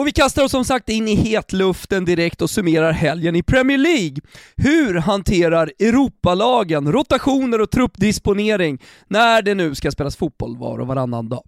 Och 0.00 0.06
vi 0.06 0.12
kastar 0.12 0.44
oss 0.44 0.50
som 0.50 0.64
sagt 0.64 0.88
in 0.88 1.08
i 1.08 1.14
hetluften 1.14 2.04
direkt 2.04 2.42
och 2.42 2.50
summerar 2.50 2.92
helgen 2.92 3.36
i 3.36 3.42
Premier 3.42 3.78
League. 3.78 4.16
Hur 4.56 4.94
hanterar 4.94 5.72
Europalagen 5.78 6.92
rotationer 6.92 7.60
och 7.60 7.70
truppdisponering 7.70 8.78
när 9.08 9.42
det 9.42 9.54
nu 9.54 9.74
ska 9.74 9.90
spelas 9.90 10.16
fotboll 10.16 10.56
var 10.56 10.78
och 10.78 10.86
varannan 10.86 11.28
dag? 11.28 11.42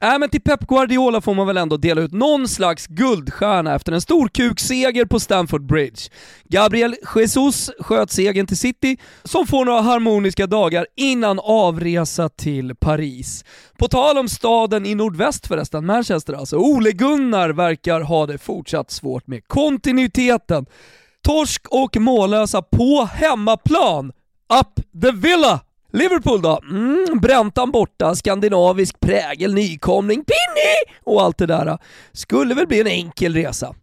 Äh, 0.00 0.18
men 0.18 0.28
till 0.28 0.40
Pep 0.40 0.66
Guardiola 0.66 1.20
får 1.20 1.34
man 1.34 1.46
väl 1.46 1.56
ändå 1.56 1.76
dela 1.76 2.00
ut 2.00 2.12
någon 2.12 2.48
slags 2.48 2.86
guldstjärna 2.86 3.74
efter 3.74 3.92
en 3.92 4.00
stor 4.00 4.28
kukseger 4.28 5.04
på 5.04 5.20
Stamford 5.20 5.66
Bridge. 5.66 6.00
Gabriel 6.44 6.94
Jesus 7.16 7.70
sköt 7.80 8.10
segern 8.10 8.46
till 8.46 8.58
City, 8.58 8.96
som 9.24 9.46
får 9.46 9.64
några 9.64 9.80
harmoniska 9.80 10.46
dagar 10.46 10.86
innan 10.96 11.38
avresa 11.42 12.28
till 12.28 12.74
Paris. 12.74 13.44
På 13.78 13.88
tal 13.88 14.18
om 14.18 14.28
staden 14.28 14.86
i 14.86 14.94
nordväst 14.94 15.46
förresten, 15.46 15.86
Manchester 15.86 16.32
alltså, 16.32 16.56
Ole 16.56 16.92
Gunnar 16.92 17.50
verkar 17.50 18.00
ha 18.00 18.26
det 18.26 18.38
fortsatt 18.38 18.90
svårt 18.90 19.26
med 19.26 19.48
kontinuiteten. 19.48 20.66
Torsk 21.22 21.66
och 21.70 21.96
mållösa 21.96 22.62
på 22.62 23.08
hemmaplan. 23.12 24.12
Up 24.60 25.02
the 25.02 25.10
villa! 25.10 25.60
Liverpool 25.92 26.42
då? 26.42 26.60
Mm, 26.70 27.20
Bräntan 27.20 27.70
borta, 27.70 28.14
skandinavisk 28.14 29.00
prägel, 29.00 29.54
nykomling, 29.54 30.24
Pinny 30.24 30.96
och 31.04 31.22
allt 31.22 31.38
det 31.38 31.46
där. 31.46 31.78
Skulle 32.12 32.54
väl 32.54 32.66
bli 32.66 32.80
en 32.80 32.86
enkel 32.86 33.34
resa. 33.34 33.74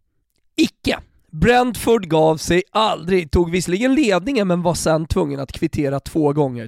Icke. 0.58 1.00
Brentford 1.34 2.08
gav 2.08 2.38
sig 2.38 2.64
aldrig, 2.72 3.32
tog 3.32 3.52
visserligen 3.52 3.96
ledningen 3.96 4.48
men 4.48 4.62
var 4.62 4.74
sen 4.74 5.06
tvungen 5.06 5.40
att 5.40 5.52
kvittera 5.52 6.00
två 6.00 6.34
gånger. 6.34 6.68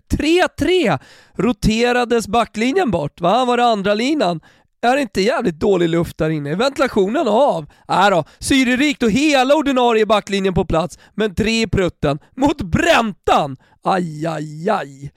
3-3 0.59 0.99
roterades 1.37 2.27
backlinjen 2.27 2.91
bort, 2.91 3.21
va? 3.21 3.45
Var 3.45 3.57
det 3.57 3.65
andra 3.65 3.93
linan? 3.93 4.39
Är 4.81 4.95
det 4.95 5.01
inte 5.01 5.21
jävligt 5.21 5.59
dålig 5.59 5.89
luft 5.89 6.17
där 6.17 6.29
inne? 6.29 6.51
Är 6.51 6.55
ventilationen 6.55 7.27
av? 7.27 7.65
Äh 7.89 8.09
då, 8.09 8.23
syrerikt 8.39 9.03
och 9.03 9.11
hela 9.11 9.55
ordinarie 9.55 10.05
backlinjen 10.05 10.53
på 10.53 10.65
plats, 10.65 10.99
men 11.15 11.35
tre 11.35 11.61
i 11.61 11.67
prutten 11.67 12.19
mot 12.35 12.61
Bräntan! 12.61 13.57
Aj, 13.83 14.27
aj, 14.27 14.69
aj. 14.69 15.11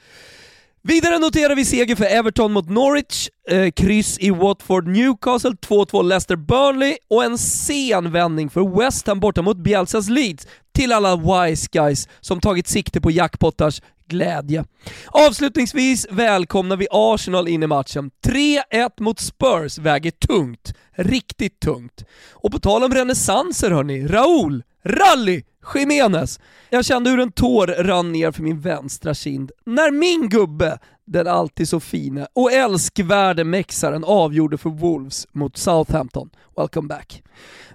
Vidare 0.82 1.18
noterar 1.18 1.54
vi 1.54 1.64
seger 1.64 1.96
för 1.96 2.04
Everton 2.04 2.52
mot 2.52 2.68
Norwich, 2.68 3.28
eh, 3.48 3.70
kryss 3.70 4.18
i 4.18 4.30
Watford 4.30 4.86
Newcastle, 4.86 5.50
2-2 5.50 6.02
Leicester 6.02 6.36
Burnley 6.36 6.96
och 7.10 7.24
en 7.24 7.38
sen 7.38 8.12
vändning 8.12 8.50
för 8.50 8.78
West 8.78 9.06
Ham 9.06 9.20
borta 9.20 9.42
mot 9.42 9.56
Bielsas 9.56 10.08
Leeds 10.08 10.46
till 10.74 10.92
alla 10.92 11.16
wise 11.16 11.68
guys 11.72 12.08
som 12.20 12.40
tagit 12.40 12.68
sikte 12.68 13.00
på 13.00 13.10
jackpottars 13.10 13.82
glädje. 14.08 14.64
Avslutningsvis 15.06 16.06
välkomnar 16.10 16.76
vi 16.76 16.86
Arsenal 16.90 17.48
in 17.48 17.62
i 17.62 17.66
matchen. 17.66 18.10
3-1 18.26 18.90
mot 19.00 19.20
Spurs 19.20 19.78
väger 19.78 20.10
tungt. 20.10 20.74
Riktigt 20.96 21.60
tungt. 21.60 22.04
Och 22.32 22.52
på 22.52 22.58
tal 22.58 22.84
om 22.84 22.94
renässanser 22.94 23.70
hörni, 23.70 24.06
Raúl, 24.06 24.62
Rally, 24.84 25.42
Jiménez. 25.74 26.40
Jag 26.70 26.84
kände 26.84 27.10
hur 27.10 27.20
en 27.20 27.32
tår 27.32 27.66
rann 27.66 28.12
ner 28.12 28.32
för 28.32 28.42
min 28.42 28.60
vänstra 28.60 29.14
kind 29.14 29.50
när 29.66 29.90
min 29.90 30.28
gubbe, 30.28 30.78
den 31.06 31.26
alltid 31.26 31.68
så 31.68 31.80
fine 31.80 32.26
och 32.32 32.52
älskvärde 32.52 33.44
mexaren 33.44 34.04
avgjorde 34.04 34.58
för 34.58 34.70
Wolves 34.70 35.26
mot 35.32 35.56
Southampton. 35.56 36.30
Welcome 36.56 36.88
back. 36.88 37.22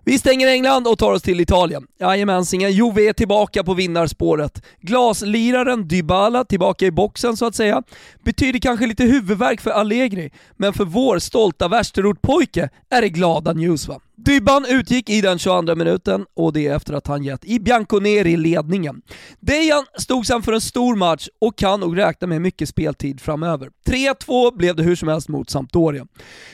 Vi 0.05 0.19
stänger 0.19 0.47
England 0.47 0.87
och 0.87 0.97
tar 0.97 1.11
oss 1.11 1.21
till 1.21 1.41
Italien. 1.41 1.87
Jajamensingen, 1.99 2.71
Juve 2.71 3.09
är 3.09 3.13
tillbaka 3.13 3.63
på 3.63 3.73
vinnarspåret. 3.73 4.65
Glasliraren 4.81 5.87
Dybala 5.87 6.45
tillbaka 6.45 6.85
i 6.85 6.91
boxen 6.91 7.37
så 7.37 7.45
att 7.45 7.55
säga. 7.55 7.83
Betyder 8.23 8.59
kanske 8.59 8.87
lite 8.87 9.03
huvudvärk 9.03 9.61
för 9.61 9.71
Allegri, 9.71 10.31
men 10.57 10.73
för 10.73 10.85
vår 10.85 11.19
stolta 11.19 11.67
värsterortpojke 11.67 12.69
är 12.89 13.01
det 13.01 13.09
glada 13.09 13.53
news 13.53 13.87
va. 13.87 13.99
Dybban 14.25 14.65
utgick 14.69 15.09
i 15.09 15.21
den 15.21 15.39
22 15.39 15.75
minuten 15.75 16.25
och 16.35 16.53
det 16.53 16.67
efter 16.67 16.93
att 16.93 17.07
han 17.07 17.23
gett 17.23 17.45
i 17.45 17.59
Bianconeri 17.59 18.37
ledningen. 18.37 19.01
Dejan 19.39 19.85
stod 19.99 20.27
sen 20.27 20.41
för 20.41 20.53
en 20.53 20.61
stor 20.61 20.95
match 20.95 21.27
och 21.41 21.57
kan 21.57 21.79
nog 21.79 21.97
räkna 21.97 22.27
med 22.27 22.41
mycket 22.41 22.69
speltid 22.69 23.21
framöver. 23.21 23.69
3-2 23.87 24.57
blev 24.57 24.75
det 24.75 24.83
hur 24.83 24.95
som 24.95 25.07
helst 25.07 25.29
mot 25.29 25.49
Sampdoria. 25.49 26.05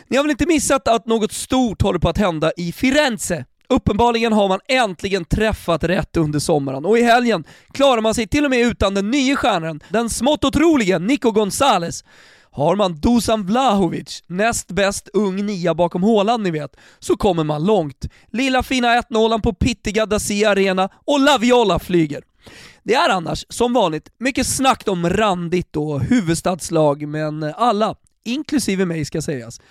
Ni 0.07 0.17
har 0.17 0.23
väl 0.23 0.31
inte 0.31 0.45
missat 0.45 0.87
att 0.87 1.07
något 1.07 1.31
stort 1.31 1.81
håller 1.81 1.99
på 1.99 2.09
att 2.09 2.17
hända 2.17 2.51
i 2.57 2.71
Firenze? 2.71 3.45
Uppenbarligen 3.69 4.33
har 4.33 4.47
man 4.47 4.59
äntligen 4.67 5.25
träffat 5.25 5.83
rätt 5.83 6.17
under 6.17 6.39
sommaren 6.39 6.85
och 6.85 6.97
i 6.97 7.03
helgen 7.03 7.43
klarar 7.73 8.01
man 8.01 8.13
sig 8.13 8.27
till 8.27 8.45
och 8.45 8.51
med 8.51 8.59
utan 8.59 8.93
den 8.93 9.11
nya 9.11 9.35
stjärnan, 9.35 9.79
den 9.89 10.09
smått 10.09 10.43
otroliga 10.43 10.99
Nico 10.99 11.31
Gonzales. 11.31 12.03
Har 12.51 12.75
man 12.75 12.95
Dusan 12.99 13.45
Vlahovic, 13.45 14.23
näst 14.27 14.67
bäst 14.71 15.09
ung 15.13 15.45
nia 15.45 15.73
bakom 15.73 16.03
Håland 16.03 16.43
ni 16.43 16.51
vet, 16.51 16.75
så 16.99 17.17
kommer 17.17 17.43
man 17.43 17.65
långt. 17.65 18.05
Lilla 18.31 18.63
fina 18.63 19.01
1-0 19.01 19.41
på 19.41 19.53
pittiga 19.53 20.05
Dacia 20.05 20.49
Arena 20.49 20.89
och 21.05 21.19
Laviola 21.19 21.79
flyger. 21.79 22.23
Det 22.83 22.93
är 22.93 23.09
annars, 23.09 23.45
som 23.49 23.73
vanligt, 23.73 24.09
mycket 24.17 24.47
snack 24.47 24.83
om 24.87 25.09
randigt 25.09 25.75
och 25.75 26.01
huvudstadslag, 26.01 27.07
men 27.07 27.43
alla, 27.43 27.95
inklusive 28.25 28.85
mig 28.85 29.05
ska 29.05 29.21
sägas, 29.21 29.61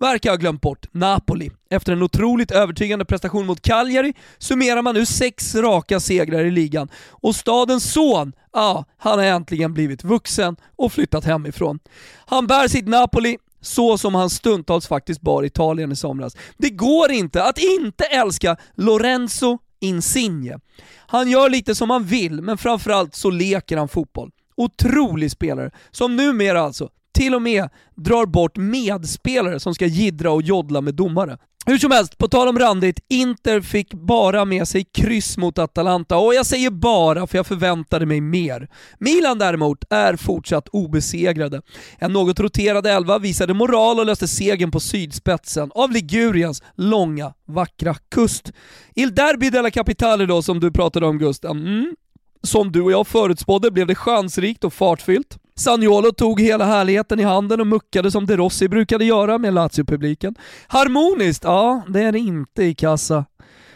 verkar 0.00 0.30
ha 0.30 0.36
glömt 0.36 0.60
bort 0.60 0.86
Napoli. 0.92 1.50
Efter 1.70 1.92
en 1.92 2.02
otroligt 2.02 2.50
övertygande 2.50 3.04
prestation 3.04 3.46
mot 3.46 3.62
Cagliari 3.62 4.14
summerar 4.38 4.82
man 4.82 4.94
nu 4.94 5.06
sex 5.06 5.54
raka 5.54 6.00
segrar 6.00 6.44
i 6.44 6.50
ligan 6.50 6.88
och 7.10 7.36
stadens 7.36 7.92
son, 7.92 8.32
ja, 8.52 8.84
han 8.98 9.18
har 9.18 9.26
äntligen 9.26 9.74
blivit 9.74 10.04
vuxen 10.04 10.56
och 10.76 10.92
flyttat 10.92 11.24
hemifrån. 11.24 11.78
Han 12.26 12.46
bär 12.46 12.68
sitt 12.68 12.88
Napoli 12.88 13.38
så 13.60 13.98
som 13.98 14.14
han 14.14 14.30
stundtals 14.30 14.86
faktiskt 14.86 15.20
bar 15.20 15.44
Italien 15.44 15.92
i 15.92 15.96
somras. 15.96 16.36
Det 16.56 16.70
går 16.70 17.10
inte 17.10 17.44
att 17.44 17.58
inte 17.58 18.04
älska 18.04 18.56
Lorenzo 18.74 19.58
Insigne. 19.80 20.58
Han 21.06 21.30
gör 21.30 21.50
lite 21.50 21.74
som 21.74 21.90
han 21.90 22.04
vill, 22.04 22.42
men 22.42 22.58
framförallt 22.58 23.14
så 23.14 23.30
leker 23.30 23.76
han 23.76 23.88
fotboll. 23.88 24.30
Otrolig 24.56 25.30
spelare, 25.30 25.70
som 25.90 26.16
numera 26.16 26.60
alltså 26.60 26.88
till 27.18 27.34
och 27.34 27.42
med 27.42 27.68
drar 27.94 28.26
bort 28.26 28.56
medspelare 28.56 29.60
som 29.60 29.74
ska 29.74 29.86
gidra 29.86 30.30
och 30.30 30.42
joddla 30.42 30.80
med 30.80 30.94
domare. 30.94 31.38
Hur 31.66 31.78
som 31.78 31.90
helst, 31.90 32.18
på 32.18 32.28
tal 32.28 32.48
om 32.48 32.58
randigt, 32.58 33.00
Inter 33.08 33.60
fick 33.60 33.94
bara 33.94 34.44
med 34.44 34.68
sig 34.68 34.84
kryss 34.84 35.38
mot 35.38 35.58
Atalanta 35.58 36.16
och 36.16 36.34
jag 36.34 36.46
säger 36.46 36.70
bara 36.70 37.26
för 37.26 37.38
jag 37.38 37.46
förväntade 37.46 38.06
mig 38.06 38.20
mer. 38.20 38.68
Milan 38.98 39.38
däremot 39.38 39.84
är 39.90 40.16
fortsatt 40.16 40.68
obesegrade. 40.68 41.62
En 41.98 42.12
något 42.12 42.40
roterad 42.40 42.86
elva 42.86 43.18
visade 43.18 43.54
moral 43.54 43.98
och 43.98 44.06
löste 44.06 44.28
segern 44.28 44.70
på 44.70 44.80
sydspetsen 44.80 45.70
av 45.74 45.92
Liguriens 45.92 46.62
långa, 46.74 47.34
vackra 47.46 47.94
kust. 47.94 48.52
Il 48.94 49.14
Derby 49.14 49.50
della 49.50 49.70
Capitale 49.70 50.26
då 50.26 50.42
som 50.42 50.60
du 50.60 50.72
pratade 50.72 51.06
om 51.06 51.18
Gustav, 51.18 51.50
mm. 51.50 51.94
som 52.42 52.72
du 52.72 52.80
och 52.82 52.92
jag 52.92 53.06
förutspådde 53.06 53.70
blev 53.70 53.86
det 53.86 53.94
chansrikt 53.94 54.64
och 54.64 54.72
fartfyllt. 54.72 55.38
Sagnolo 55.58 56.12
tog 56.12 56.40
hela 56.40 56.64
härligheten 56.64 57.20
i 57.20 57.22
handen 57.22 57.60
och 57.60 57.66
muckade 57.66 58.10
som 58.10 58.26
De 58.26 58.36
Rossi 58.36 58.68
brukade 58.68 59.04
göra 59.04 59.38
med 59.38 59.54
Lazio-publiken. 59.54 60.34
Harmoniskt? 60.68 61.44
Ja, 61.44 61.82
det 61.88 62.02
är 62.02 62.12
det 62.12 62.18
inte 62.18 62.62
i 62.62 62.74
kassa. 62.74 63.24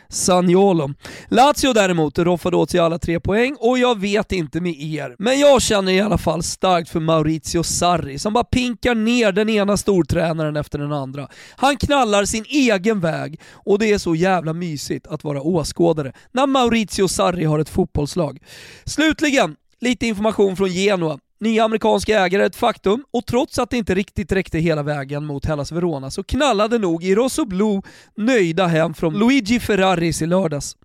Sagnolo. 0.09 0.95
Lazio 1.29 1.73
däremot 1.73 2.19
roffade 2.19 2.57
åt 2.57 2.71
sig 2.71 2.81
alla 2.81 2.99
tre 2.99 3.21
poäng 3.21 3.57
och 3.59 3.79
jag 3.79 4.01
vet 4.01 4.33
inte 4.33 4.61
med 4.61 4.75
er, 4.81 5.17
men 5.19 5.41
jag 5.41 5.63
känner 5.63 5.93
i 5.93 6.01
alla 6.01 6.19
fall 6.19 6.43
starkt 6.43 6.89
för 6.89 7.01
Maurizio 7.01 7.63
Sarri 7.63 8.19
som 8.19 8.33
bara 8.33 8.45
pinkar 8.45 8.95
ner 8.95 9.33
den 9.33 9.49
ena 9.49 9.77
stortränaren 9.77 10.57
efter 10.57 10.79
den 10.79 10.93
andra. 10.93 11.29
Han 11.57 11.77
knallar 11.77 12.25
sin 12.25 12.45
egen 12.49 13.01
väg 13.01 13.41
och 13.53 13.79
det 13.79 13.93
är 13.93 13.99
så 13.99 14.15
jävla 14.15 14.53
mysigt 14.53 15.07
att 15.07 15.25
vara 15.25 15.43
åskådare 15.43 16.13
när 16.33 16.47
Maurizio 16.47 17.09
Sarri 17.09 17.45
har 17.45 17.59
ett 17.59 17.69
fotbollslag. 17.69 18.39
Slutligen, 18.85 19.57
lite 19.81 20.07
information 20.07 20.57
från 20.57 20.69
Genoa. 20.69 21.19
Nya 21.43 21.65
amerikanska 21.65 22.21
ägare 22.21 22.43
är 22.43 22.47
ett 22.47 22.57
faktum 22.57 23.05
och 23.11 23.27
trots 23.27 23.59
att 23.59 23.71
det 23.71 23.77
inte 23.77 23.95
riktigt 23.95 24.33
räckte 24.33 24.59
hela 24.59 24.83
vägen 24.83 25.25
mot 25.25 25.45
Hellas 25.45 25.73
Verona 25.73 26.11
så 26.11 26.23
knallade 26.23 26.79
nog 26.79 27.05
i 27.05 27.15
Rosso 27.15 27.45
Blue 27.45 27.83
nöjda 28.17 28.67
hem 28.67 28.95
från 28.95 29.19
Luigi 29.19 29.61
Ferraris 29.61 30.23
i 30.23 30.27
lördags. 30.27 30.77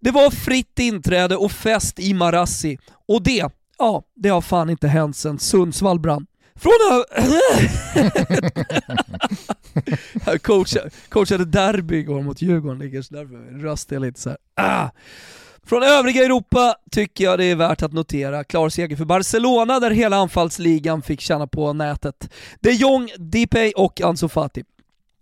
Det 0.00 0.10
var 0.10 0.30
fritt 0.30 0.78
inträde 0.78 1.36
och 1.36 1.52
fest 1.52 1.98
i 1.98 2.14
Marassi 2.14 2.78
och 3.08 3.22
det, 3.22 3.44
ja, 3.78 4.02
det 4.16 4.28
har 4.28 4.40
fan 4.40 4.70
inte 4.70 4.88
hänt 4.88 5.16
sedan 5.16 5.38
Sundsvall 5.38 6.00
brann. 6.00 6.26
Från 6.54 6.72
Jag 10.26 10.42
coachade, 10.42 10.90
coachade 11.08 11.44
derby 11.44 11.96
igår 11.96 12.22
mot 12.22 12.42
Djurgården, 12.42 12.78
ligger 12.78 13.02
så 13.02 13.14
därför 13.14 13.62
röstar 13.62 13.96
jag 13.96 14.00
lite 14.00 14.20
såhär. 14.20 14.38
Ah. 14.54 14.88
Från 15.66 15.82
övriga 15.82 16.24
Europa 16.24 16.74
tycker 16.90 17.24
jag 17.24 17.38
det 17.38 17.44
är 17.44 17.56
värt 17.56 17.82
att 17.82 17.92
notera 17.92 18.44
klar 18.44 18.68
seger 18.68 18.96
för 18.96 19.04
Barcelona 19.04 19.80
där 19.80 19.90
hela 19.90 20.16
anfallsligan 20.16 21.02
fick 21.02 21.20
känna 21.20 21.46
på 21.46 21.72
nätet. 21.72 22.32
De 22.60 22.72
Jong, 22.72 23.10
Depay 23.18 23.72
och 23.76 24.00
Ansu 24.00 24.28
Fati. 24.28 24.64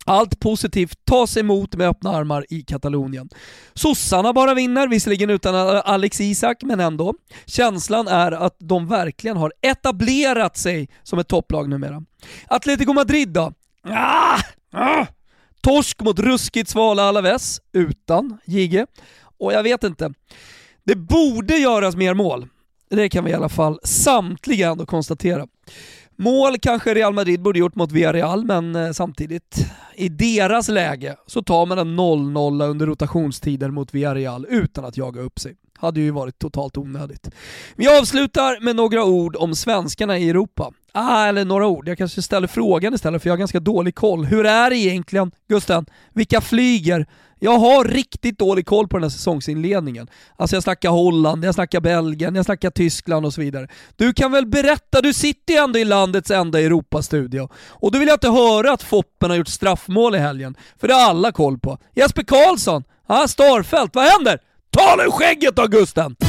Allt 0.04 0.40
positivt 0.40 1.04
tas 1.04 1.36
emot 1.36 1.74
med 1.74 1.88
öppna 1.88 2.10
armar 2.10 2.44
i 2.50 2.62
Katalonien. 2.62 3.28
Sossarna 3.74 4.32
bara 4.32 4.54
vinner, 4.54 4.88
visserligen 4.88 5.30
utan 5.30 5.54
Alex 5.84 6.20
Isak, 6.20 6.62
men 6.62 6.80
ändå. 6.80 7.14
Känslan 7.46 8.08
är 8.08 8.32
att 8.32 8.56
de 8.58 8.88
verkligen 8.88 9.36
har 9.36 9.52
etablerat 9.62 10.56
sig 10.56 10.88
som 11.02 11.18
ett 11.18 11.28
topplag 11.28 11.68
numera. 11.68 12.02
Atletico 12.46 12.92
Madrid 12.92 13.28
då? 13.28 13.52
Ah! 13.88 14.40
Ah! 14.72 15.06
Torsk 15.60 16.00
mot 16.00 16.18
ruskigt 16.18 16.70
svala 16.70 17.02
Alaves, 17.02 17.60
utan 17.72 18.38
Jigge. 18.44 18.86
Och 19.38 19.52
jag 19.52 19.62
vet 19.62 19.84
inte, 19.84 20.12
det 20.84 20.96
borde 20.96 21.54
göras 21.56 21.96
mer 21.96 22.14
mål. 22.14 22.46
Det 22.90 23.08
kan 23.08 23.24
vi 23.24 23.30
i 23.30 23.34
alla 23.34 23.48
fall 23.48 23.80
samtliga 23.84 24.68
ändå 24.68 24.86
konstatera. 24.86 25.46
Mål 26.16 26.58
kanske 26.58 26.94
Real 26.94 27.14
Madrid 27.14 27.42
borde 27.42 27.58
gjort 27.58 27.74
mot 27.74 27.92
Villarreal, 27.92 28.44
men 28.44 28.76
eh, 28.76 28.92
samtidigt, 28.92 29.66
i 29.94 30.08
deras 30.08 30.68
läge 30.68 31.16
så 31.26 31.42
tar 31.42 31.66
man 31.66 31.78
en 31.78 32.00
0-0 32.00 32.70
under 32.70 32.86
rotationstider 32.86 33.70
mot 33.70 33.94
Villarreal 33.94 34.46
utan 34.48 34.84
att 34.84 34.96
jaga 34.96 35.20
upp 35.20 35.38
sig. 35.38 35.56
Hade 35.80 36.00
ju 36.00 36.10
varit 36.10 36.38
totalt 36.38 36.76
onödigt. 36.76 37.30
Vi 37.76 37.88
avslutar 37.98 38.60
med 38.60 38.76
några 38.76 39.04
ord 39.04 39.36
om 39.36 39.54
svenskarna 39.54 40.18
i 40.18 40.30
Europa. 40.30 40.70
Ah, 40.92 41.26
eller 41.26 41.44
några 41.44 41.66
ord. 41.66 41.88
Jag 41.88 41.98
kanske 41.98 42.22
ställer 42.22 42.48
frågan 42.48 42.94
istället 42.94 43.22
för 43.22 43.28
jag 43.28 43.32
har 43.32 43.38
ganska 43.38 43.60
dålig 43.60 43.94
koll. 43.94 44.24
Hur 44.24 44.46
är 44.46 44.70
det 44.70 44.76
egentligen, 44.76 45.30
Gusten? 45.48 45.86
Vilka 46.12 46.40
flyger? 46.40 47.06
Jag 47.40 47.58
har 47.58 47.84
riktigt 47.84 48.38
dålig 48.38 48.66
koll 48.66 48.88
på 48.88 48.96
den 48.96 49.02
här 49.02 49.10
säsongsinledningen. 49.10 50.08
Alltså 50.36 50.56
jag 50.56 50.62
snackar 50.62 50.90
Holland, 50.90 51.44
jag 51.44 51.54
snackar 51.54 51.80
Belgien, 51.80 52.34
jag 52.34 52.44
snackar 52.44 52.70
Tyskland 52.70 53.26
och 53.26 53.34
så 53.34 53.40
vidare. 53.40 53.68
Du 53.96 54.12
kan 54.12 54.32
väl 54.32 54.46
berätta, 54.46 55.00
du 55.00 55.12
sitter 55.12 55.54
ju 55.54 55.60
ändå 55.60 55.78
i 55.78 55.84
landets 55.84 56.30
enda 56.30 56.60
Europastudio. 56.60 57.48
Och 57.68 57.92
då 57.92 57.98
vill 57.98 58.08
jag 58.08 58.14
inte 58.14 58.30
höra 58.30 58.72
att 58.72 58.82
Foppen 58.82 59.30
har 59.30 59.36
gjort 59.36 59.48
straffmål 59.48 60.14
i 60.14 60.18
helgen, 60.18 60.56
för 60.80 60.88
det 60.88 60.94
har 60.94 61.10
alla 61.10 61.32
koll 61.32 61.58
på. 61.58 61.78
Jesper 61.94 62.22
Karlsson, 62.22 62.84
ah, 63.06 63.28
Starfelt, 63.28 63.94
vad 63.94 64.04
händer? 64.04 64.38
Ta 64.78 64.96
nu 64.96 65.10
skägget 65.10 65.56
då 65.56 65.66
Gusten! 65.66 66.27